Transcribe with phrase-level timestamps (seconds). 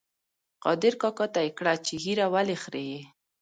[0.63, 3.01] قادر کاکا ته یې کړه چې ږیره ولې خرېیې؟